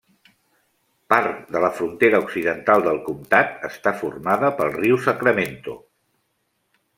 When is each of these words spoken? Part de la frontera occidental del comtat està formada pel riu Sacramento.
Part 1.13 1.51
de 1.55 1.59
la 1.65 1.69
frontera 1.79 2.21
occidental 2.23 2.85
del 2.87 3.01
comtat 3.09 3.53
està 3.69 3.93
formada 4.01 4.51
pel 4.63 4.73
riu 4.79 4.99
Sacramento. 5.05 5.77